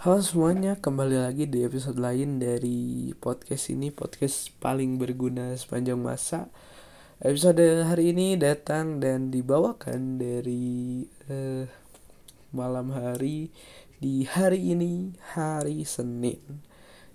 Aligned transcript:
Halo 0.00 0.24
semuanya, 0.24 0.80
kembali 0.80 1.28
lagi 1.28 1.44
di 1.44 1.60
episode 1.60 2.00
lain 2.00 2.40
dari 2.40 3.12
podcast 3.20 3.68
ini, 3.68 3.92
podcast 3.92 4.48
paling 4.56 4.96
berguna 4.96 5.52
sepanjang 5.52 6.00
masa. 6.00 6.48
Episode 7.20 7.84
hari 7.84 8.16
ini 8.16 8.32
datang 8.40 8.96
dan 8.96 9.28
dibawakan 9.28 10.16
dari 10.16 11.04
uh, 11.28 11.68
malam 12.48 12.96
hari 12.96 13.52
di 14.00 14.24
hari 14.24 14.72
ini, 14.72 15.20
hari 15.36 15.84
Senin. 15.84 16.64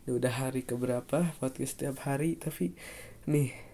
Ini 0.05 0.21
udah 0.21 0.45
hari 0.45 0.61
keberapa 0.61 1.33
podcast 1.41 1.81
setiap 1.81 2.05
hari, 2.05 2.37
tapi 2.37 2.77
nih 3.25 3.64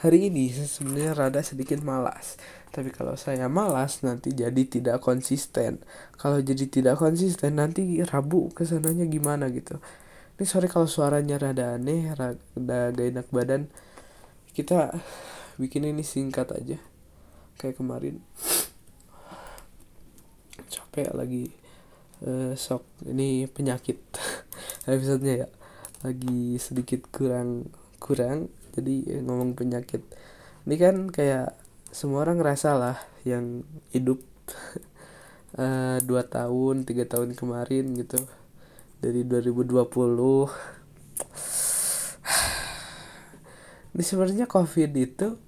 hari 0.00 0.32
ini 0.32 0.48
sebenarnya 0.48 1.12
rada 1.12 1.40
sedikit 1.44 1.84
malas. 1.84 2.40
Tapi 2.72 2.88
kalau 2.88 3.20
saya 3.20 3.52
malas 3.52 4.00
nanti 4.00 4.32
jadi 4.32 4.62
tidak 4.64 5.04
konsisten. 5.04 5.84
Kalau 6.16 6.40
jadi 6.40 6.64
tidak 6.72 6.96
konsisten 6.96 7.60
nanti 7.60 8.00
rabu 8.08 8.48
ke 8.48 8.64
sananya 8.64 9.04
gimana 9.04 9.52
gitu. 9.52 9.76
Ini 10.40 10.44
sorry 10.48 10.72
kalau 10.72 10.88
suaranya 10.88 11.36
rada 11.36 11.76
aneh 11.76 12.16
rada 12.16 12.40
gak 12.56 12.96
enak 12.96 13.28
badan. 13.28 13.68
Kita 14.56 14.88
bikin 15.60 15.84
ini 15.84 16.00
singkat 16.00 16.48
aja. 16.56 16.80
Kayak 17.60 17.76
kemarin. 17.76 18.24
Capek 20.72 21.12
lagi 21.12 21.52
uh, 22.24 22.56
sok. 22.56 22.88
Ini 23.04 23.52
penyakit. 23.52 24.00
Episodenya 24.88 25.44
ya. 25.44 25.48
Lagi 26.08 26.56
sedikit 26.56 27.04
kurang 27.12 27.68
kurang 28.00 28.48
jadi 28.72 29.20
ngomong 29.22 29.54
penyakit. 29.58 30.02
Ini 30.66 30.76
kan 30.78 31.10
kayak 31.10 31.54
semua 31.90 32.22
orang 32.22 32.38
ngerasa 32.38 32.78
lah 32.78 32.96
yang 33.26 33.66
hidup 33.90 34.22
uh, 35.58 35.98
dua 36.08 36.22
tahun 36.26 36.84
tiga 36.86 37.04
tahun 37.06 37.34
kemarin 37.34 37.94
gitu. 37.98 38.18
Dari 39.00 39.24
2020 39.24 39.80
ini 43.96 44.02
sebenarnya 44.04 44.46
covid 44.46 44.90
itu 44.92 45.40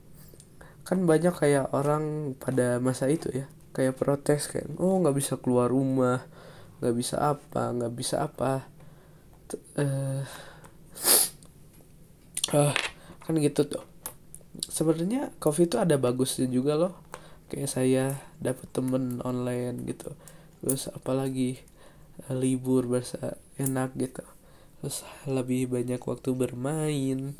kan 0.83 1.06
banyak 1.06 1.31
kayak 1.37 1.70
orang 1.70 2.34
pada 2.37 2.83
masa 2.83 3.06
itu 3.06 3.31
ya 3.31 3.47
kayak 3.73 3.97
protes 3.97 4.53
kan 4.53 4.69
oh 4.77 5.00
nggak 5.00 5.17
bisa 5.17 5.41
keluar 5.41 5.73
rumah 5.73 6.20
nggak 6.83 6.97
bisa 6.98 7.23
apa 7.23 7.70
nggak 7.70 7.95
bisa 7.95 8.27
apa. 8.27 8.67
Eh 9.78 9.87
uh, 9.87 10.27
uh, 12.59 12.75
kan 13.27 13.34
gitu 13.39 13.67
tuh. 13.67 13.84
Sebenarnya 14.69 15.33
covid 15.41 15.73
itu 15.73 15.77
ada 15.81 15.97
bagusnya 15.97 16.47
juga 16.51 16.77
loh. 16.77 16.95
Kayak 17.48 17.70
saya 17.70 18.05
dapat 18.41 18.69
temen 18.73 19.20
online 19.25 19.84
gitu. 19.89 20.12
Terus 20.61 20.89
apalagi 20.92 21.61
uh, 22.28 22.34
libur 22.37 22.89
berasa 22.89 23.39
enak 23.56 23.95
gitu. 23.97 24.25
Terus 24.83 25.06
lebih 25.28 25.70
banyak 25.70 26.00
waktu 26.03 26.31
bermain. 26.34 27.39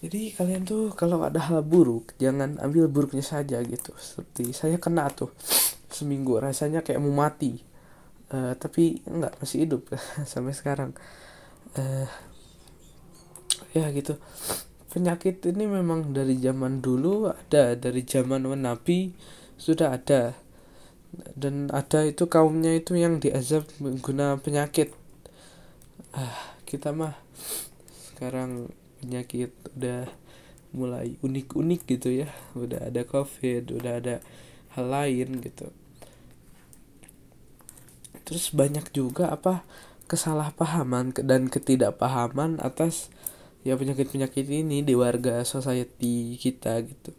Jadi 0.00 0.32
kalian 0.32 0.64
tuh 0.64 0.96
kalau 0.96 1.20
ada 1.20 1.44
hal 1.44 1.60
buruk 1.60 2.16
jangan 2.16 2.56
ambil 2.60 2.88
buruknya 2.88 3.24
saja 3.24 3.60
gitu. 3.60 3.92
Seperti 4.00 4.56
saya 4.56 4.80
kena 4.80 5.12
tuh 5.12 5.32
seminggu 5.92 6.40
rasanya 6.40 6.80
kayak 6.80 7.02
mau 7.02 7.12
mati. 7.12 7.60
Uh, 8.30 8.54
tapi 8.54 9.02
enggak 9.10 9.34
masih 9.42 9.66
hidup 9.66 9.90
sampai 10.30 10.54
sekarang. 10.56 10.96
Uh, 11.76 12.08
ya 13.72 13.88
gitu. 13.94 14.18
Penyakit 14.90 15.46
ini 15.46 15.70
memang 15.70 16.10
dari 16.10 16.34
zaman 16.42 16.82
dulu 16.82 17.30
ada 17.30 17.78
dari 17.78 18.02
zaman 18.02 18.42
nabi 18.58 19.14
sudah 19.54 19.94
ada. 19.94 20.34
Dan 21.34 21.70
ada 21.74 22.06
itu 22.06 22.26
kaumnya 22.30 22.74
itu 22.74 22.94
yang 22.98 23.22
diazab 23.22 23.66
mengguna 23.78 24.38
penyakit. 24.38 24.94
Ah 26.10 26.58
kita 26.66 26.90
mah 26.90 27.18
sekarang 28.10 28.70
penyakit 29.02 29.54
udah 29.78 30.06
mulai 30.74 31.14
unik-unik 31.22 31.80
gitu 31.86 32.26
ya. 32.26 32.30
Udah 32.58 32.90
ada 32.90 33.02
covid 33.06 33.70
udah 33.70 34.02
ada 34.02 34.16
hal 34.74 34.86
lain 34.90 35.38
gitu. 35.42 35.70
Terus 38.26 38.54
banyak 38.54 38.90
juga 38.94 39.34
apa 39.34 39.66
kesalahpahaman 40.06 41.14
dan 41.26 41.46
ketidakpahaman 41.50 42.62
atas 42.62 43.10
ya 43.60 43.76
penyakit-penyakit 43.76 44.46
ini 44.48 44.80
di 44.80 44.96
warga 44.96 45.44
society 45.44 46.40
kita 46.40 46.80
gitu. 46.84 47.12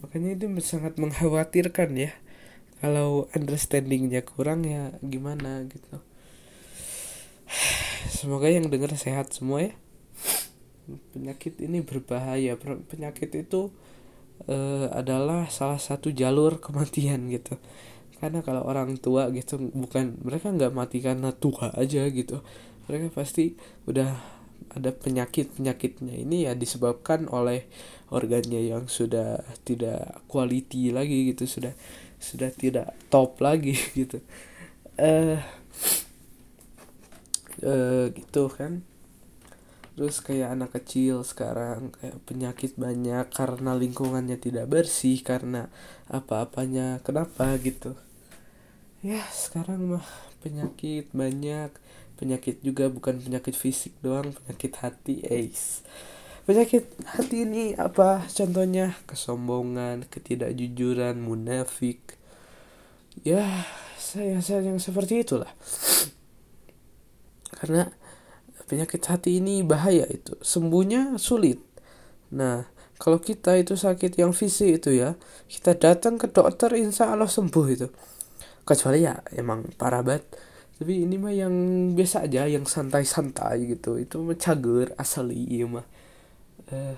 Makanya 0.00 0.40
itu 0.40 0.46
sangat 0.64 0.96
mengkhawatirkan 0.96 1.92
ya. 1.96 2.12
Kalau 2.80 3.28
understandingnya 3.32 4.24
kurang 4.24 4.64
ya 4.64 4.92
gimana 5.04 5.64
gitu. 5.68 6.00
Semoga 8.08 8.48
yang 8.48 8.68
dengar 8.72 8.92
sehat 8.96 9.32
semua 9.32 9.68
ya. 9.68 9.72
Penyakit 11.12 11.60
ini 11.60 11.84
berbahaya. 11.84 12.56
Penyakit 12.88 13.32
itu 13.36 13.72
uh, 14.48 14.88
adalah 14.92 15.48
salah 15.52 15.80
satu 15.80 16.12
jalur 16.12 16.60
kematian 16.60 17.28
gitu. 17.28 17.56
Karena 18.16 18.40
kalau 18.40 18.64
orang 18.64 18.96
tua 18.96 19.28
gitu 19.28 19.60
bukan 19.60 20.16
mereka 20.24 20.48
nggak 20.48 20.72
mati 20.72 21.04
karena 21.04 21.36
tua 21.36 21.72
aja 21.76 22.08
gitu. 22.08 22.40
Mereka 22.88 23.12
pasti 23.12 23.56
udah 23.84 24.35
ada 24.72 24.92
penyakit 24.92 25.56
penyakitnya 25.56 26.14
ini 26.20 26.44
ya 26.44 26.52
disebabkan 26.52 27.30
oleh 27.32 27.64
organnya 28.12 28.60
yang 28.60 28.86
sudah 28.86 29.42
tidak 29.66 30.22
quality 30.30 30.94
lagi 30.94 31.32
gitu 31.32 31.48
sudah 31.48 31.72
sudah 32.20 32.50
tidak 32.52 32.92
top 33.08 33.40
lagi 33.40 33.76
gitu. 33.98 34.20
Eh 34.96 35.36
uh, 35.36 35.40
uh, 37.64 38.04
gitu 38.12 38.52
kan. 38.52 38.84
Terus 39.96 40.20
kayak 40.20 40.52
anak 40.60 40.76
kecil 40.76 41.24
sekarang 41.24 41.88
kayak 41.96 42.20
penyakit 42.28 42.76
banyak 42.76 43.32
karena 43.32 43.72
lingkungannya 43.72 44.36
tidak 44.36 44.68
bersih 44.68 45.24
karena 45.24 45.72
apa-apanya 46.12 47.00
kenapa 47.00 47.56
gitu. 47.64 47.96
Ya 49.00 49.24
sekarang 49.32 49.96
mah 49.96 50.04
penyakit 50.44 51.08
banyak 51.16 51.72
penyakit 52.16 52.64
juga 52.64 52.88
bukan 52.88 53.20
penyakit 53.20 53.52
fisik 53.52 53.92
doang 54.00 54.32
penyakit 54.32 54.72
hati 54.80 55.20
ace 55.28 55.84
penyakit 56.46 56.86
hati 57.18 57.42
ini 57.42 57.74
apa? 57.74 58.22
Contohnya 58.30 58.94
kesombongan 59.04 60.06
ketidakjujuran 60.06 61.18
munafik. 61.18 62.14
Ya 63.26 63.66
saya 63.98 64.38
saya 64.38 64.62
yang 64.62 64.78
seperti 64.78 65.26
itulah. 65.26 65.50
Karena 67.50 67.90
penyakit 68.70 69.02
hati 69.10 69.42
ini 69.42 69.66
bahaya 69.66 70.06
itu. 70.06 70.38
Sembuhnya 70.38 71.18
sulit. 71.18 71.58
Nah 72.30 72.70
kalau 72.96 73.18
kita 73.18 73.58
itu 73.58 73.74
sakit 73.74 74.16
yang 74.16 74.32
fisik 74.32 74.80
itu 74.80 74.96
ya 74.96 75.18
kita 75.50 75.76
datang 75.76 76.16
ke 76.16 76.30
dokter 76.30 76.72
insya 76.78 77.10
Allah 77.10 77.28
sembuh 77.28 77.66
itu. 77.66 77.90
Kecuali 78.62 79.02
ya 79.02 79.18
emang 79.34 79.66
parah 79.74 80.06
banget 80.06 80.30
tapi 80.76 81.08
ini 81.08 81.16
mah 81.16 81.32
yang 81.32 81.54
biasa 81.96 82.28
aja 82.28 82.44
yang 82.44 82.68
santai-santai 82.68 83.64
gitu. 83.64 83.96
Itu 83.96 84.20
mah 84.20 84.36
cager 84.36 84.92
asli 85.00 85.56
iya 85.56 85.64
mah. 85.64 85.86
Uh, 86.68 86.96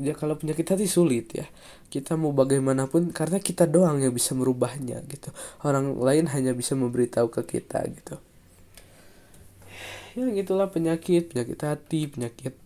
ya 0.00 0.16
kalau 0.16 0.40
penyakit 0.40 0.64
hati 0.64 0.88
sulit 0.88 1.28
ya. 1.36 1.44
Kita 1.92 2.16
mau 2.16 2.32
bagaimanapun 2.32 3.12
karena 3.12 3.36
kita 3.36 3.68
doang 3.68 4.00
yang 4.00 4.16
bisa 4.16 4.32
merubahnya 4.32 5.04
gitu. 5.12 5.28
Orang 5.60 6.00
lain 6.00 6.32
hanya 6.32 6.56
bisa 6.56 6.72
memberitahu 6.72 7.28
ke 7.28 7.60
kita 7.60 7.84
gitu. 7.92 8.16
Ya 10.16 10.24
gitulah 10.32 10.72
penyakit. 10.72 11.36
Penyakit 11.36 11.60
hati 11.60 12.08
penyakit 12.08 12.56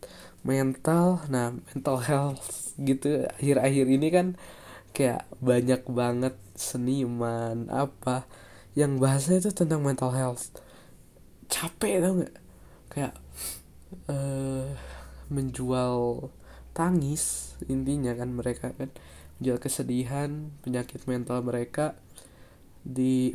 mental. 0.47 1.27
Nah 1.27 1.59
mental 1.75 1.99
health 2.07 2.71
gitu. 2.79 3.27
Akhir-akhir 3.35 3.87
ini 3.91 4.09
kan 4.15 4.27
kayak 4.95 5.27
banyak 5.43 5.83
banget 5.91 6.39
seniman 6.55 7.67
apa 7.67 8.46
yang 8.77 9.01
bahasa 9.01 9.41
itu 9.41 9.49
tentang 9.57 9.81
mental 9.81 10.13
health. 10.13 10.53
Capek 11.49 12.05
tau 12.05 12.13
nggak? 12.21 12.35
Kayak 12.93 13.15
uh, 14.13 14.69
menjual 15.33 16.29
tangis 16.77 17.57
intinya 17.73 18.13
kan 18.13 18.37
mereka 18.37 18.77
kan. 18.77 18.93
Jual 19.41 19.57
kesedihan 19.57 20.53
penyakit 20.61 21.09
mental 21.09 21.41
mereka 21.41 21.97
di 22.85 23.33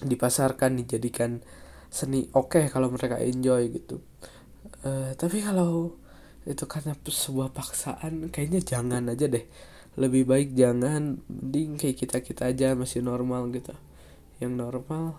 dipasarkan 0.00 0.80
dijadikan 0.80 1.44
seni. 1.92 2.32
Oke 2.32 2.64
okay 2.64 2.72
kalau 2.72 2.88
mereka 2.88 3.20
enjoy 3.20 3.68
gitu. 3.68 4.00
Uh, 4.88 5.12
tapi 5.20 5.44
kalau 5.44 6.00
itu 6.48 6.64
karena 6.64 6.96
sebuah 6.96 7.52
paksaan 7.52 8.32
kayaknya 8.32 8.64
jangan 8.64 9.12
aja 9.12 9.28
deh. 9.28 9.44
Lebih 10.00 10.24
baik 10.24 10.56
jangan 10.56 11.20
mending 11.28 11.76
kayak 11.76 12.08
kita 12.08 12.24
kita 12.24 12.48
aja 12.48 12.72
masih 12.72 13.04
normal 13.04 13.52
gitu 13.52 13.76
yang 14.38 14.54
normal. 14.54 15.18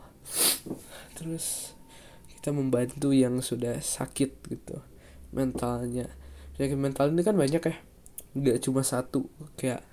Terus 1.16 1.76
kita 2.40 2.56
membantu 2.56 3.12
yang 3.12 3.44
sudah 3.44 3.80
sakit 3.84 4.32
gitu 4.48 4.80
mentalnya. 5.36 6.08
Penyakit 6.56 6.80
mental 6.80 7.12
ini 7.12 7.22
kan 7.24 7.36
banyak 7.36 7.64
ya. 7.64 7.76
Nggak 8.36 8.58
cuma 8.64 8.82
satu. 8.84 9.28
Kayak 9.60 9.84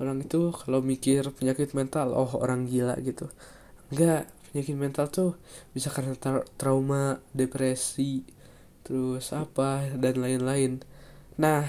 orang 0.00 0.24
itu 0.24 0.52
kalau 0.52 0.84
mikir 0.84 1.24
penyakit 1.32 1.72
mental 1.72 2.12
oh 2.12 2.40
orang 2.40 2.68
gila 2.68 2.96
gitu. 3.00 3.28
Enggak 3.92 4.28
penyakit 4.52 4.76
mental 4.76 5.06
tuh 5.10 5.30
bisa 5.72 5.88
karena 5.90 6.14
tra 6.14 6.44
trauma 6.60 7.18
depresi 7.32 8.22
terus 8.84 9.32
apa 9.32 9.88
dan 9.96 10.20
lain-lain. 10.20 10.84
Nah 11.40 11.64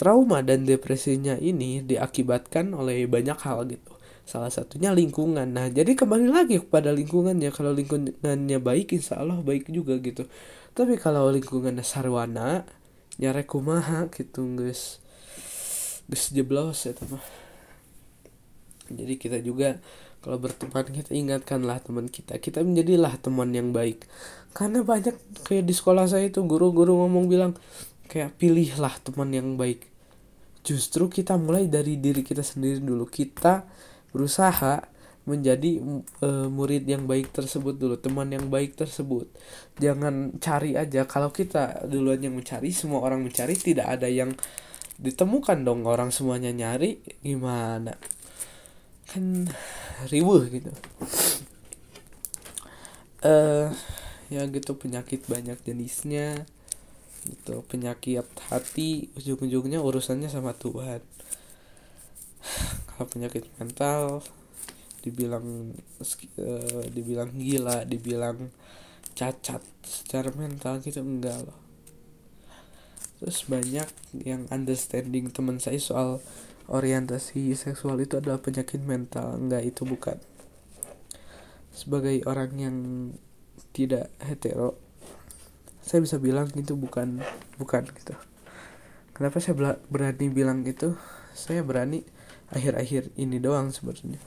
trauma 0.00 0.40
dan 0.40 0.64
depresinya 0.64 1.36
ini 1.36 1.84
diakibatkan 1.84 2.72
oleh 2.72 3.04
banyak 3.04 3.36
hal 3.36 3.68
gitu 3.68 3.99
salah 4.30 4.54
satunya 4.54 4.94
lingkungan. 4.94 5.50
Nah 5.50 5.66
jadi 5.66 5.98
kembali 5.98 6.30
lagi 6.30 6.62
kepada 6.62 6.94
lingkungannya. 6.94 7.50
Kalau 7.50 7.74
lingkungannya 7.74 8.58
baik 8.62 8.94
insya 8.94 9.18
Allah 9.18 9.42
baik 9.42 9.66
juga 9.74 9.98
gitu. 9.98 10.30
Tapi 10.70 10.94
kalau 11.02 11.26
lingkungannya 11.34 11.82
sarwana 11.82 12.62
nyarek 13.18 13.50
kumaha 13.50 14.06
gitu 14.14 14.46
guys 14.54 15.02
guys 16.06 16.30
jeblos 16.30 16.86
ya 16.86 16.94
teman. 16.94 17.18
Jadi 18.90 19.14
kita 19.18 19.42
juga 19.42 19.82
kalau 20.22 20.38
berteman 20.38 20.86
kita 20.86 21.10
ingatkanlah 21.10 21.82
teman 21.82 22.06
kita. 22.06 22.38
Kita 22.38 22.62
menjadilah 22.62 23.18
teman 23.18 23.50
yang 23.50 23.74
baik. 23.74 24.06
Karena 24.54 24.86
banyak 24.86 25.18
kayak 25.46 25.64
di 25.66 25.74
sekolah 25.74 26.06
saya 26.06 26.30
itu 26.30 26.42
guru-guru 26.46 27.02
ngomong 27.02 27.26
bilang 27.26 27.52
kayak 28.06 28.38
pilihlah 28.38 28.94
teman 29.02 29.30
yang 29.34 29.58
baik. 29.58 29.90
Justru 30.60 31.08
kita 31.08 31.40
mulai 31.40 31.72
dari 31.72 31.96
diri 31.96 32.20
kita 32.20 32.44
sendiri 32.44 32.82
dulu. 32.84 33.08
Kita 33.08 33.64
berusaha 34.10 34.86
menjadi 35.28 35.78
uh, 36.24 36.48
murid 36.48 36.88
yang 36.88 37.04
baik 37.04 37.30
tersebut 37.30 37.76
dulu, 37.76 37.94
teman 38.00 38.32
yang 38.32 38.48
baik 38.48 38.74
tersebut. 38.74 39.28
Jangan 39.78 40.40
cari 40.40 40.74
aja 40.74 41.04
kalau 41.04 41.30
kita 41.30 41.86
duluan 41.86 42.18
yang 42.24 42.34
mencari, 42.34 42.72
semua 42.72 43.04
orang 43.04 43.22
mencari, 43.22 43.54
tidak 43.54 44.00
ada 44.00 44.08
yang 44.08 44.32
ditemukan 45.00 45.64
dong 45.64 45.84
orang 45.88 46.10
semuanya 46.12 46.50
nyari 46.52 47.00
gimana? 47.20 47.94
Kan 49.06 49.48
riuh 50.08 50.42
gitu. 50.48 50.72
Eh 53.20 53.28
uh, 53.28 53.68
ya 54.30 54.46
gitu 54.46 54.78
penyakit 54.78 55.26
banyak 55.26 55.58
jenisnya 55.66 56.46
gitu 57.26 57.66
penyakit 57.68 58.24
hati 58.48 59.12
ujung-ujungnya 59.18 59.82
urusannya 59.82 60.30
sama 60.30 60.56
Tuhan 60.56 61.02
penyakit 63.12 63.48
mental 63.56 64.24
dibilang 65.00 65.72
uh, 65.72 66.84
dibilang 66.92 67.30
gila 67.36 67.88
dibilang 67.88 68.52
cacat. 69.16 69.62
Secara 69.80 70.30
mental 70.36 70.80
gitu 70.84 71.00
enggak 71.00 71.40
loh 71.44 71.70
terus 73.20 73.44
banyak 73.44 73.84
yang 74.24 74.48
understanding 74.48 75.28
teman 75.28 75.60
saya 75.60 75.76
soal 75.76 76.24
orientasi 76.72 77.52
seksual 77.52 78.00
itu 78.00 78.16
adalah 78.16 78.40
penyakit 78.40 78.80
mental. 78.80 79.36
Enggak 79.36 79.68
itu 79.68 79.84
bukan. 79.84 80.16
Sebagai 81.68 82.24
orang 82.24 82.50
yang 82.56 82.76
tidak 83.76 84.08
hetero 84.24 84.80
saya 85.84 86.00
bisa 86.00 86.16
bilang 86.16 86.48
itu 86.56 86.72
bukan 86.78 87.20
bukan 87.60 87.84
gitu. 87.92 88.16
Kenapa 89.12 89.36
saya 89.42 89.58
berani 89.90 90.26
bilang 90.32 90.64
itu? 90.64 90.96
Saya 91.36 91.60
berani 91.60 92.06
akhir-akhir 92.50 93.14
ini 93.18 93.38
doang 93.38 93.70
sebenarnya. 93.70 94.20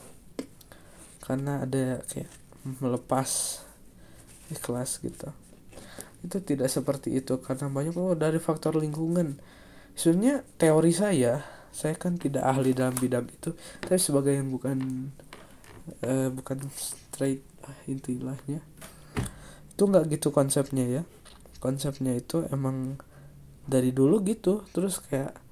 Karena 1.23 1.63
ada 1.63 2.03
kayak 2.07 2.31
melepas 2.79 3.63
ikhlas 4.51 4.99
gitu. 5.03 5.31
Itu 6.23 6.39
tidak 6.39 6.71
seperti 6.71 7.19
itu 7.19 7.39
karena 7.43 7.67
banyak 7.67 7.95
oh 7.99 8.15
dari 8.15 8.39
faktor 8.39 8.79
lingkungan. 8.79 9.39
Sebenarnya 9.93 10.41
teori 10.57 10.91
saya 10.95 11.43
saya 11.73 11.97
kan 11.97 12.21
tidak 12.21 12.45
ahli 12.45 12.69
dalam 12.77 12.93
bidang 12.93 13.25
itu 13.33 13.49
tapi 13.81 13.97
sebagai 13.97 14.29
yang 14.37 14.53
bukan 14.53 15.09
uh, 16.05 16.29
bukan 16.29 16.69
straight 16.77 17.41
ah, 17.65 17.73
intilahnya 17.89 18.61
itu 19.73 19.81
nggak 19.81 20.05
gitu 20.13 20.29
konsepnya 20.29 20.85
ya. 20.85 21.03
Konsepnya 21.57 22.13
itu 22.13 22.45
emang 22.53 22.99
dari 23.65 23.89
dulu 23.89 24.21
gitu 24.21 24.63
terus 24.71 25.01
kayak 25.01 25.42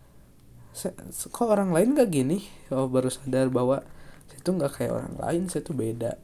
kok 0.71 1.47
orang 1.47 1.75
lain 1.75 1.93
gak 1.93 2.09
gini? 2.09 2.47
Oh 2.71 2.87
baru 2.87 3.11
sadar 3.11 3.51
bahwa 3.51 3.83
saya 4.31 4.39
tuh 4.39 4.55
nggak 4.55 4.71
kayak 4.79 4.93
orang 4.95 5.15
lain 5.19 5.43
saya 5.51 5.61
tuh 5.67 5.75
beda. 5.75 6.15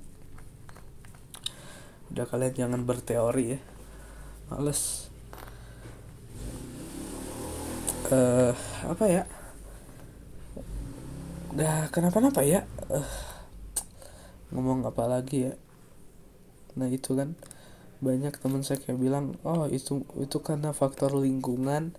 Udah 2.12 2.26
kalian 2.26 2.56
jangan 2.56 2.82
berteori 2.88 3.46
ya. 3.56 3.60
Males. 4.48 5.12
Uh, 8.08 8.56
apa 8.88 9.06
ya? 9.12 9.24
Udah 11.52 11.92
kenapa-napa 11.92 12.48
ya? 12.48 12.64
Uh, 12.88 13.04
ngomong 14.56 14.88
apa 14.88 15.04
lagi 15.12 15.52
ya? 15.52 15.54
Nah 16.80 16.88
itu 16.88 17.20
kan. 17.20 17.36
Banyak 17.98 18.38
teman 18.38 18.62
saya 18.62 18.78
kayak 18.78 19.02
bilang 19.02 19.42
oh 19.42 19.66
itu 19.66 20.06
itu 20.22 20.38
karena 20.46 20.70
faktor 20.70 21.18
lingkungan 21.18 21.98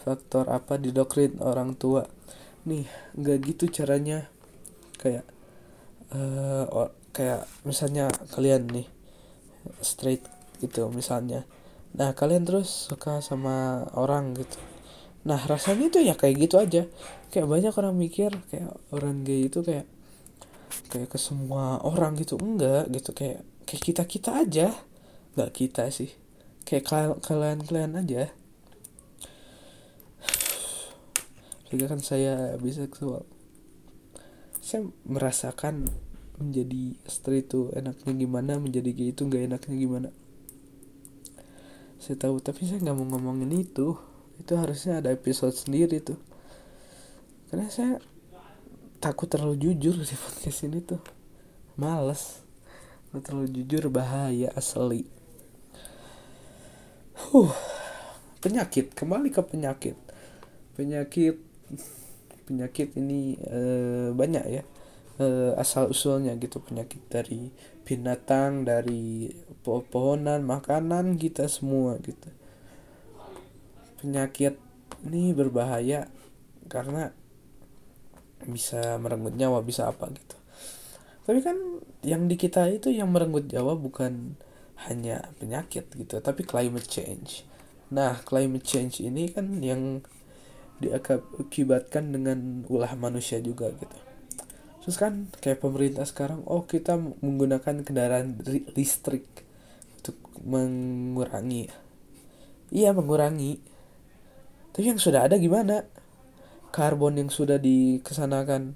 faktor 0.00 0.48
apa 0.48 0.80
didoktrin 0.80 1.38
orang 1.44 1.76
tua? 1.76 2.08
Nih 2.66 2.88
nggak 3.16 3.38
gitu 3.44 3.64
caranya. 3.68 4.28
Kayak 4.96 5.24
uh, 6.12 6.64
oh, 6.68 6.90
kayak 7.12 7.46
misalnya 7.68 8.08
kalian 8.32 8.68
nih 8.70 8.88
straight 9.84 10.24
gitu 10.60 10.88
misalnya. 10.92 11.44
Nah 11.96 12.16
kalian 12.16 12.48
terus 12.48 12.90
suka 12.90 13.20
sama 13.20 13.86
orang 13.96 14.36
gitu. 14.36 14.58
Nah 15.26 15.40
rasanya 15.44 15.92
itu 15.92 16.00
ya 16.00 16.16
kayak 16.16 16.36
gitu 16.48 16.56
aja. 16.56 16.82
Kayak 17.30 17.46
banyak 17.46 17.74
orang 17.76 17.94
mikir 17.96 18.30
kayak 18.50 18.72
orang 18.90 19.22
gay 19.22 19.46
itu 19.46 19.60
kayak 19.62 19.86
kayak 20.90 21.08
ke 21.12 21.18
semua 21.20 21.80
orang 21.84 22.16
gitu. 22.16 22.40
Enggak 22.40 22.88
gitu 22.92 23.10
kayak 23.12 23.40
kayak 23.68 23.82
kita 23.84 24.02
kita 24.08 24.30
aja. 24.36 24.68
Nggak 25.36 25.50
kita 25.54 25.84
sih. 25.92 26.10
Kayak 26.64 27.16
kalian 27.24 27.60
kalian 27.66 27.94
aja 27.98 28.30
sehingga 31.70 31.86
kan 31.86 32.02
saya 32.02 32.58
biseksual 32.58 33.22
saya 34.60 34.84
merasakan 35.08 35.88
menjadi 36.40 36.96
straight 37.08 37.48
itu 37.48 37.72
enaknya 37.76 38.12
gimana 38.16 38.56
menjadi 38.60 38.90
gay 38.92 39.12
itu 39.12 39.28
nggak 39.28 39.42
enaknya 39.52 39.76
gimana. 39.76 40.08
Saya 42.00 42.16
tahu 42.16 42.40
tapi 42.40 42.64
saya 42.64 42.80
nggak 42.80 42.96
mau 42.96 43.06
ngomongin 43.16 43.52
itu. 43.52 43.96
Itu 44.40 44.56
harusnya 44.56 45.04
ada 45.04 45.12
episode 45.12 45.52
sendiri 45.52 46.00
tuh. 46.00 46.16
Karena 47.52 47.68
saya 47.68 48.00
takut 49.04 49.28
terlalu 49.28 49.68
jujur 49.68 50.00
di 50.00 50.16
podcast 50.16 50.60
ini 50.64 50.80
tuh. 50.80 51.00
Males. 51.76 52.40
Terlalu 53.12 53.52
jujur 53.60 53.92
bahaya 53.92 54.48
asli. 54.56 55.04
Huh. 57.28 57.52
Penyakit. 58.40 58.96
Kembali 58.96 59.28
ke 59.28 59.44
penyakit. 59.44 59.96
Penyakit 60.72 61.49
penyakit 62.48 62.94
ini 62.98 63.38
e, 63.38 63.60
banyak 64.10 64.44
ya 64.50 64.62
e, 65.18 65.26
asal 65.58 65.90
usulnya 65.90 66.34
gitu. 66.36 66.58
Penyakit 66.58 67.02
dari 67.10 67.50
binatang 67.86 68.62
dari 68.62 69.30
pohonan 69.64 70.46
makanan 70.46 71.18
kita 71.18 71.46
semua 71.50 71.98
gitu. 72.02 72.30
Penyakit 74.00 74.56
ini 75.06 75.32
berbahaya 75.32 76.08
karena 76.70 77.12
bisa 78.46 78.96
merenggut 78.96 79.36
nyawa 79.36 79.60
bisa 79.60 79.88
apa 79.88 80.08
gitu. 80.12 80.36
Tapi 81.28 81.38
kan 81.44 81.56
yang 82.00 82.26
di 82.26 82.40
kita 82.40 82.66
itu 82.72 82.88
yang 82.88 83.12
merenggut 83.12 83.52
nyawa 83.52 83.76
bukan 83.76 84.40
hanya 84.88 85.28
penyakit 85.36 85.92
gitu 85.92 86.16
tapi 86.24 86.42
climate 86.48 86.88
change. 86.88 87.44
Nah 87.92 88.16
climate 88.24 88.64
change 88.64 89.04
ini 89.04 89.28
kan 89.28 89.60
yang 89.60 90.00
diakibatkan 90.80 92.12
dengan 92.16 92.64
ulah 92.66 92.96
manusia 92.96 93.38
juga 93.38 93.68
gitu. 93.76 93.98
Terus 94.80 94.96
kan 94.96 95.28
kayak 95.44 95.60
pemerintah 95.60 96.08
sekarang 96.08 96.40
oh 96.48 96.64
kita 96.64 96.96
menggunakan 96.96 97.84
kendaraan 97.84 98.40
listrik 98.72 99.28
untuk 100.00 100.16
mengurangi. 100.40 101.68
Iya 102.72 102.96
mengurangi. 102.96 103.60
Tapi 104.72 104.88
yang 104.88 105.02
sudah 105.02 105.28
ada 105.28 105.36
gimana? 105.36 105.84
Karbon 106.72 107.20
yang 107.20 107.28
sudah 107.28 107.60
dikesanakan 107.60 108.72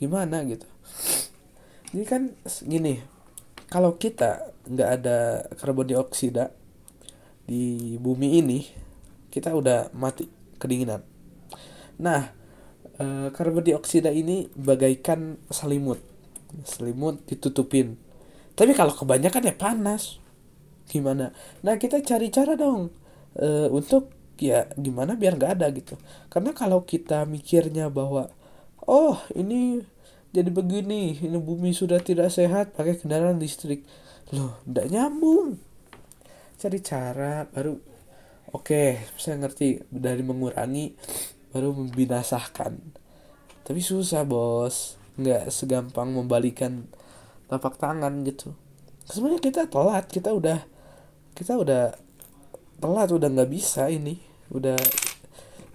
gimana 0.00 0.48
gitu? 0.48 0.64
Ini 1.92 2.04
kan 2.08 2.32
gini 2.64 3.18
kalau 3.68 4.00
kita 4.00 4.56
nggak 4.64 4.90
ada 5.00 5.44
karbon 5.60 5.92
dioksida 5.92 6.52
di 7.48 7.96
bumi 8.00 8.40
ini 8.40 8.64
kita 9.28 9.52
udah 9.52 9.92
mati 9.96 10.28
kedinginan 10.56 11.04
Nah, 11.98 12.30
e, 12.98 13.30
karbon 13.34 13.64
dioksida 13.66 14.10
ini 14.14 14.50
bagaikan 14.54 15.38
selimut. 15.50 16.00
Selimut 16.64 17.22
ditutupin. 17.26 17.98
Tapi 18.54 18.74
kalau 18.74 18.94
kebanyakan 18.94 19.50
ya 19.50 19.54
panas. 19.54 20.18
Gimana? 20.88 21.36
Nah, 21.62 21.74
kita 21.76 22.00
cari 22.00 22.32
cara 22.32 22.56
dong 22.56 22.90
e, 23.36 23.68
untuk 23.68 24.14
ya 24.38 24.70
gimana 24.78 25.18
biar 25.18 25.34
nggak 25.36 25.52
ada 25.58 25.66
gitu. 25.74 25.98
Karena 26.30 26.54
kalau 26.54 26.86
kita 26.86 27.26
mikirnya 27.26 27.90
bahwa 27.90 28.30
oh 28.88 29.20
ini 29.36 29.84
jadi 30.32 30.48
begini 30.52 31.20
ini 31.20 31.38
bumi 31.40 31.76
sudah 31.76 32.00
tidak 32.00 32.32
sehat 32.32 32.72
pakai 32.72 33.00
kendaraan 33.00 33.40
listrik 33.40 33.84
loh 34.32 34.60
tidak 34.64 34.92
nyambung 34.92 35.56
cari 36.60 36.78
cara 36.84 37.48
baru 37.48 37.76
oke 38.52 39.12
saya 39.16 39.40
ngerti 39.40 39.88
dari 39.88 40.20
mengurangi 40.20 40.92
baru 41.52 41.74
membinasahkan. 41.74 42.78
Tapi 43.64 43.80
susah 43.80 44.24
bos. 44.24 44.96
Nggak 45.18 45.50
segampang 45.50 46.14
membalikan 46.14 46.86
tapak 47.50 47.76
tangan 47.76 48.22
gitu. 48.24 48.54
Sebenarnya 49.04 49.42
kita 49.42 49.62
telat. 49.68 50.06
Kita 50.08 50.30
udah 50.32 50.58
kita 51.34 51.58
udah 51.58 51.94
telat. 52.80 53.08
Udah 53.12 53.28
nggak 53.28 53.50
bisa 53.50 53.86
ini. 53.92 54.18
Udah 54.48 54.78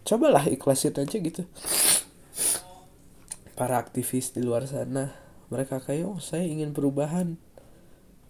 cobalah 0.03 0.49
ikhlasin 0.49 0.97
aja 0.97 1.17
gitu. 1.17 1.43
Para 3.53 3.77
aktivis 3.77 4.33
di 4.33 4.41
luar 4.41 4.65
sana 4.65 5.13
mereka 5.53 5.77
kayak 5.77 6.09
oh 6.09 6.17
saya 6.17 6.43
ingin 6.43 6.73
perubahan. 6.73 7.37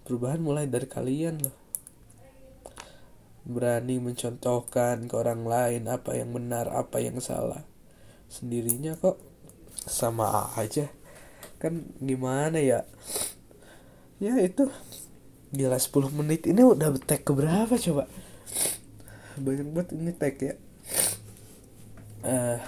Perubahan 0.04 0.44
mulai 0.44 0.68
dari 0.68 0.84
kalian 0.84 1.40
loh 1.40 1.62
berani 3.44 4.00
mencontohkan 4.00 5.12
ke 5.12 5.16
orang 5.20 5.44
lain 5.44 5.92
apa 5.92 6.16
yang 6.16 6.32
benar 6.32 6.72
apa 6.72 7.04
yang 7.04 7.20
salah. 7.20 7.68
Sendirinya 8.32 8.96
kok 8.96 9.20
sama 9.84 10.56
aja. 10.56 10.88
Kan 11.60 11.92
gimana 12.00 12.64
ya? 12.64 12.88
Ya 14.24 14.40
itu 14.40 14.72
gila 15.52 15.76
10 15.76 16.18
menit. 16.18 16.48
Ini 16.48 16.64
udah 16.64 16.96
tag 17.04 17.28
keberapa 17.28 17.76
coba? 17.76 18.08
Banyak 19.36 19.68
banget 19.76 19.90
ini 20.00 20.12
tag 20.16 20.36
ya. 20.40 20.56
Uh, 22.24 22.60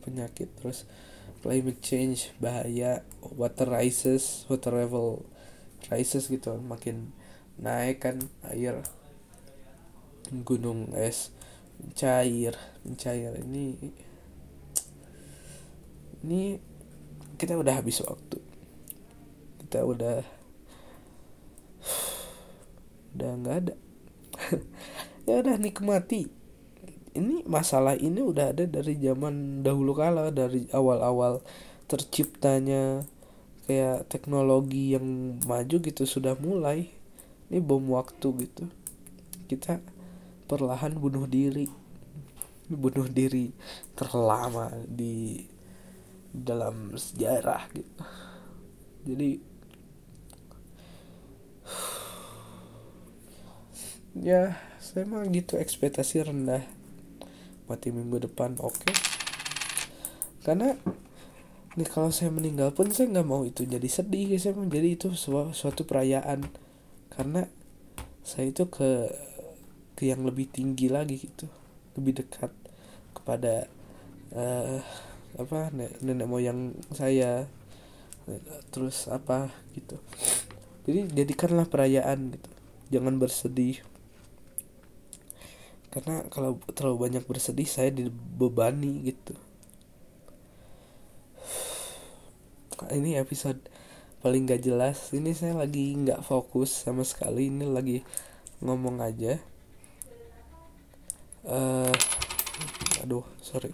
penyakit. 0.00 0.48
Terus 0.56 0.88
climate 1.44 1.80
change 1.84 2.32
bahaya. 2.40 3.04
Water 3.20 3.68
rises 3.68 4.48
water 4.48 4.72
level 4.72 5.28
rises 5.92 6.32
gitu. 6.32 6.56
Makin 6.56 7.12
naik 7.60 8.02
kan 8.02 8.16
air 8.50 8.82
gunung 10.32 10.94
es 10.96 11.34
cair. 11.92 12.56
Mencair 12.84 13.36
ini 13.44 13.76
ini 16.24 16.56
kita 17.36 17.58
udah 17.58 17.84
habis 17.84 18.00
waktu. 18.00 18.40
Kita 19.60 19.84
udah 19.84 20.24
udah 23.14 23.30
nggak 23.42 23.56
ada. 23.64 23.74
Ya 25.24 25.40
udah 25.40 25.56
nikmati. 25.56 26.28
Ini 27.16 27.48
masalah 27.48 27.96
ini 27.96 28.20
udah 28.20 28.52
ada 28.52 28.68
dari 28.68 29.00
zaman 29.00 29.64
dahulu 29.64 29.96
kala 29.96 30.28
dari 30.28 30.68
awal-awal 30.68 31.40
terciptanya 31.88 33.08
kayak 33.64 34.04
teknologi 34.12 34.92
yang 34.92 35.40
maju 35.48 35.76
gitu 35.80 36.04
sudah 36.04 36.36
mulai. 36.36 36.92
Ini 37.48 37.64
bom 37.64 37.88
waktu 37.88 38.28
gitu. 38.44 38.68
Kita 39.48 39.80
perlahan 40.46 40.96
bunuh 40.96 41.28
diri. 41.28 41.66
Bunuh 42.64 43.08
diri 43.12 43.52
terlama 43.92 44.72
di 44.88 45.44
dalam 46.34 46.96
sejarah 46.98 47.70
gitu. 47.70 48.04
Jadi 49.04 49.30
ya 54.14 54.56
saya 54.78 55.04
mah 55.10 55.26
gitu 55.30 55.58
ekspektasi 55.58 56.26
rendah 56.26 56.62
mati 57.70 57.94
minggu 57.94 58.30
depan 58.30 58.56
oke. 58.58 58.74
Okay. 58.82 58.94
karena 60.44 60.76
nih 61.74 61.88
kalau 61.88 62.12
saya 62.12 62.28
meninggal 62.30 62.70
pun 62.76 62.92
saya 62.92 63.10
nggak 63.10 63.26
mau 63.26 63.42
itu 63.42 63.64
jadi 63.64 63.88
sedih 63.88 64.36
saya 64.36 64.54
mau 64.54 64.68
jadi 64.68 64.94
itu 64.94 65.10
suatu, 65.14 65.54
suatu 65.56 65.82
perayaan. 65.88 66.46
Karena 67.10 67.46
saya 68.26 68.50
itu 68.50 68.66
ke 68.68 69.08
ke 69.94 70.10
yang 70.10 70.26
lebih 70.26 70.50
tinggi 70.50 70.90
lagi 70.90 71.16
gitu. 71.18 71.46
Lebih 71.94 72.22
dekat 72.22 72.50
kepada 73.14 73.70
uh, 74.34 74.82
apa 75.38 75.70
nenek, 75.74 76.26
moyang 76.26 76.74
saya. 76.90 77.46
Terus 78.74 79.06
apa 79.06 79.52
gitu. 79.76 80.00
Jadi 80.84 81.12
jadikanlah 81.14 81.68
perayaan 81.70 82.34
gitu. 82.34 82.50
Jangan 82.98 83.14
bersedih. 83.16 83.80
Karena 85.94 86.26
kalau 86.26 86.58
terlalu 86.74 87.06
banyak 87.06 87.24
bersedih 87.24 87.68
saya 87.70 87.94
dibebani 87.94 89.14
gitu. 89.14 89.38
Ini 92.90 93.22
episode 93.22 93.62
paling 94.20 94.50
gak 94.50 94.66
jelas. 94.66 95.14
Ini 95.14 95.30
saya 95.36 95.54
lagi 95.54 95.94
nggak 95.94 96.24
fokus 96.26 96.84
sama 96.84 97.06
sekali. 97.06 97.48
Ini 97.52 97.70
lagi 97.70 98.02
ngomong 98.64 99.04
aja 99.04 99.38
uh, 101.48 101.92
aduh 103.04 103.24
sorry. 103.40 103.72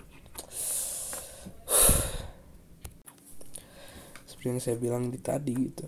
Seperti 4.26 4.46
yang 4.46 4.60
saya 4.62 4.76
bilang 4.80 5.12
di 5.12 5.18
tadi 5.20 5.52
gitu. 5.52 5.86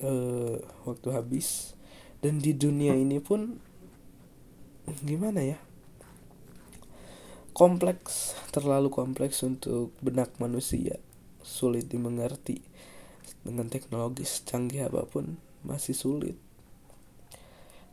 Uh, 0.00 0.56
waktu 0.88 1.08
habis. 1.12 1.76
Dan 2.18 2.40
di 2.40 2.56
dunia 2.56 2.96
ini 2.96 3.20
pun 3.20 3.60
gimana 5.04 5.44
ya? 5.44 5.58
Kompleks 7.56 8.36
terlalu 8.52 8.88
kompleks 8.88 9.44
untuk 9.44 9.92
benak 10.00 10.32
manusia. 10.40 10.96
Sulit 11.44 11.88
dimengerti. 11.92 12.60
Dengan 13.46 13.70
teknologi 13.70 14.26
canggih 14.26 14.88
apa 14.90 15.06
pun 15.06 15.38
masih 15.62 15.94
sulit. 15.94 16.36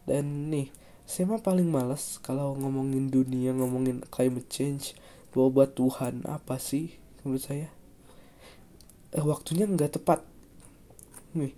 Dan 0.03 0.51
nih 0.51 0.82
saya 1.03 1.29
mah 1.29 1.43
paling 1.43 1.67
males 1.67 2.17
kalau 2.23 2.55
ngomongin 2.55 3.11
dunia 3.11 3.51
ngomongin 3.51 4.01
climate 4.07 4.49
change 4.49 4.95
bawa 5.35 5.49
buat 5.51 5.71
Tuhan 5.75 6.23
apa 6.29 6.57
sih 6.57 6.95
menurut 7.21 7.43
saya? 7.43 7.69
Eh, 9.13 9.23
waktunya 9.23 9.67
nggak 9.67 9.99
tepat. 10.01 10.23
Nih 11.37 11.53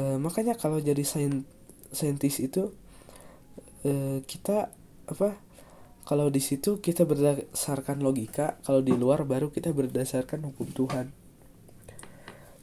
eh, 0.00 0.16
makanya 0.18 0.56
kalau 0.58 0.80
jadi 0.80 1.02
saintis 1.92 2.40
itu 2.40 2.74
Eh, 3.84 4.24
kita 4.24 4.72
apa 5.04 5.36
kalau 6.08 6.32
di 6.32 6.40
situ 6.40 6.80
kita 6.80 7.04
berdasarkan 7.04 8.00
logika 8.00 8.56
kalau 8.64 8.80
di 8.80 8.96
luar 8.96 9.28
baru 9.28 9.52
kita 9.52 9.76
berdasarkan 9.76 10.40
hukum 10.48 10.72
Tuhan. 10.72 11.12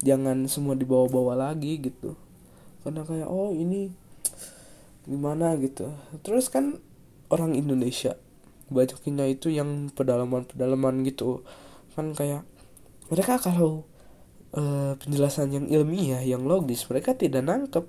Jangan 0.01 0.50
semua 0.50 0.74
dibawa-bawa 0.74 1.38
lagi 1.53 1.77
gitu. 1.77 2.17
Karena 2.81 3.05
kayak 3.05 3.29
oh 3.29 3.53
ini 3.53 3.93
gimana 5.05 5.58
gitu. 5.58 5.93
Terus 6.22 6.50
kan 6.51 6.77
orang 7.31 7.58
Indonesia 7.58 8.17
banyaknya 8.72 9.27
itu 9.27 9.51
yang 9.51 9.91
pedalaman-pedalaman 9.91 11.03
gitu. 11.03 11.43
Kan 11.93 12.15
kayak 12.15 12.48
mereka 13.12 13.36
kalau 13.38 13.84
uh, 14.55 14.96
penjelasan 14.96 15.51
yang 15.51 15.65
ilmiah 15.67 16.24
yang 16.24 16.48
logis 16.48 16.88
mereka 16.88 17.15
tidak 17.15 17.43
nangkep. 17.43 17.86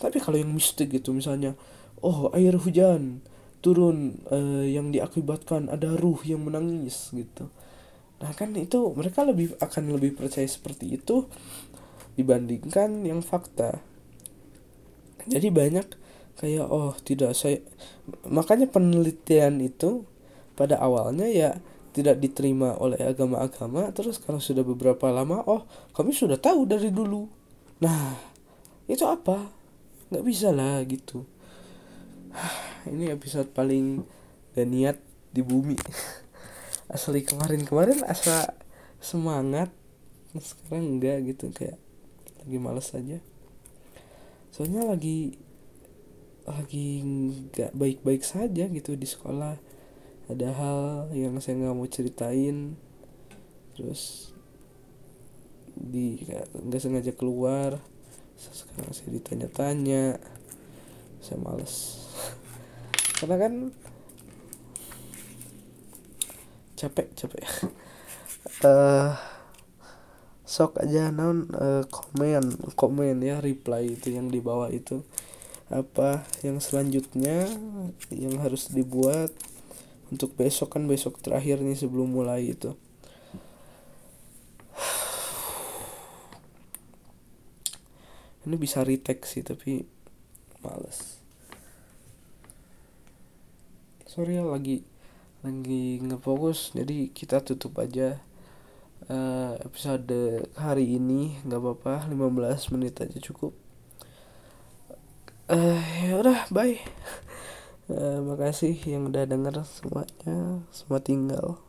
Tapi 0.00 0.16
kalau 0.22 0.38
yang 0.40 0.50
mistik 0.54 0.90
gitu 0.90 1.12
misalnya 1.12 1.58
oh 2.00 2.30
air 2.36 2.56
hujan 2.56 3.24
turun 3.64 4.20
uh, 4.28 4.64
yang 4.64 4.92
diakibatkan 4.92 5.72
ada 5.72 5.96
ruh 5.96 6.20
yang 6.24 6.44
menangis 6.44 7.12
gitu. 7.16 7.48
Nah 8.20 8.32
kan 8.36 8.52
itu 8.56 8.92
mereka 8.92 9.24
lebih 9.24 9.56
akan 9.60 9.96
lebih 9.96 10.16
percaya 10.16 10.44
seperti 10.44 11.00
itu 11.00 11.28
dibandingkan 12.14 13.02
yang 13.08 13.24
fakta. 13.24 13.80
Jadi 15.24 15.48
banyak 15.48 16.03
kayak 16.34 16.66
oh 16.66 16.92
tidak 17.06 17.38
saya 17.38 17.62
makanya 18.26 18.66
penelitian 18.66 19.62
itu 19.62 20.02
pada 20.58 20.78
awalnya 20.82 21.30
ya 21.30 21.50
tidak 21.94 22.18
diterima 22.18 22.74
oleh 22.82 22.98
agama-agama 22.98 23.94
terus 23.94 24.18
kalau 24.18 24.42
sudah 24.42 24.66
beberapa 24.66 25.14
lama 25.14 25.46
oh 25.46 25.62
kami 25.94 26.10
sudah 26.10 26.34
tahu 26.34 26.66
dari 26.66 26.90
dulu. 26.90 27.30
Nah 27.78 28.18
itu 28.90 29.06
apa? 29.06 29.46
Nggak 30.10 30.24
bisa 30.26 30.50
lah 30.50 30.82
gitu. 30.82 31.22
Ini 32.90 33.14
episode 33.14 33.54
paling 33.54 34.02
dan 34.58 34.74
niat 34.74 34.98
di 35.30 35.40
bumi. 35.46 35.78
Asli 36.94 37.22
kemarin-kemarin 37.22 38.02
asa 38.04 38.58
semangat 38.98 39.70
sekarang 40.34 40.98
enggak 40.98 41.22
gitu 41.30 41.54
kayak 41.54 41.78
lagi 42.42 42.58
males 42.58 42.90
aja. 42.90 43.22
Soalnya 44.50 44.82
lagi 44.82 45.38
lagi 46.44 47.00
nggak 47.00 47.72
baik-baik 47.72 48.22
saja 48.24 48.68
gitu 48.68 48.96
di 48.96 49.08
sekolah. 49.08 49.56
Ada 50.28 50.48
hal 50.56 50.80
yang 51.12 51.36
saya 51.40 51.60
nggak 51.60 51.76
mau 51.76 51.88
ceritain. 51.88 52.76
Terus 53.76 54.32
di 55.72 56.20
nggak 56.52 56.80
sengaja 56.80 57.12
keluar. 57.16 57.80
Sekarang 58.36 58.92
saya 58.92 59.10
ditanya-tanya. 59.16 60.20
Saya 61.24 61.40
males. 61.40 62.04
Karena 63.18 63.36
kan 63.40 63.54
capek 66.76 67.08
capek. 67.16 67.44
Uh, 68.60 69.16
sok 70.44 70.84
aja 70.84 71.08
non 71.08 71.48
uh, 71.56 71.82
komen 71.88 72.76
komen 72.76 73.16
ya 73.24 73.40
reply 73.40 73.96
itu 73.96 74.12
yang 74.12 74.28
di 74.28 74.44
bawah 74.44 74.68
itu 74.68 75.00
apa 75.72 76.28
yang 76.44 76.60
selanjutnya 76.60 77.48
yang 78.12 78.36
harus 78.44 78.68
dibuat 78.68 79.32
untuk 80.12 80.36
besok 80.36 80.76
kan 80.76 80.84
besok 80.84 81.16
terakhir 81.24 81.64
nih 81.64 81.78
sebelum 81.78 82.12
mulai 82.12 82.52
itu. 82.52 82.76
Ini 88.44 88.56
bisa 88.60 88.84
retake 88.84 89.24
sih 89.24 89.40
tapi 89.40 89.88
males. 90.60 91.16
Sorry 94.04 94.36
ya 94.36 94.44
lagi 94.44 94.84
lagi 95.42 95.98
ngefokus 96.00 96.70
jadi 96.72 97.10
kita 97.10 97.42
tutup 97.42 97.76
aja 97.80 98.20
uh, 99.08 99.56
episode 99.64 100.44
hari 100.60 100.94
ini. 100.94 101.40
Nggak 101.42 101.60
apa-apa 101.60 102.06
15 102.12 102.72
menit 102.76 103.00
aja 103.00 103.18
cukup 103.18 103.63
uh, 105.48 105.82
ya 106.04 106.14
udah 106.20 106.46
bye. 106.52 106.78
Uh, 107.88 108.20
makasih 108.28 108.76
yang 108.84 109.08
udah 109.08 109.24
denger 109.28 109.64
semuanya 109.64 110.64
semua 110.72 111.00
tinggal 111.00 111.63